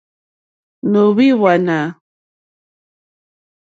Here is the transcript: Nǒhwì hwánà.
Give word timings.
Nǒhwì 0.91 1.27
hwánà. 1.39 1.79